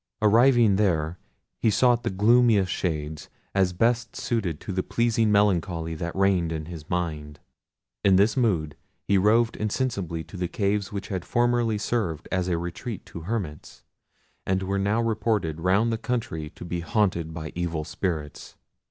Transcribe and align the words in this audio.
Arriving 0.19 0.77
there, 0.77 1.19
he 1.59 1.69
sought 1.69 2.01
the 2.01 2.09
gloomiest 2.09 2.71
shades, 2.71 3.29
as 3.53 3.71
best 3.71 4.15
suited 4.15 4.59
to 4.59 4.71
the 4.71 4.81
pleasing 4.81 5.31
melancholy 5.31 5.93
that 5.93 6.15
reigned 6.15 6.51
in 6.51 6.65
his 6.65 6.89
mind. 6.89 7.39
In 8.03 8.15
this 8.15 8.35
mood 8.35 8.75
he 9.03 9.19
roved 9.19 9.55
insensibly 9.55 10.23
to 10.23 10.37
the 10.37 10.47
caves 10.47 10.91
which 10.91 11.09
had 11.09 11.23
formerly 11.23 11.77
served 11.77 12.27
as 12.31 12.47
a 12.47 12.57
retreat 12.57 13.05
to 13.05 13.19
hermits, 13.19 13.83
and 14.43 14.63
were 14.63 14.79
now 14.79 14.99
reported 15.03 15.61
round 15.61 15.93
the 15.93 15.99
country 15.99 16.49
to 16.55 16.65
be 16.65 16.79
haunted 16.79 17.31
by 17.31 17.51
evil 17.53 17.83
spirits. 17.83 18.55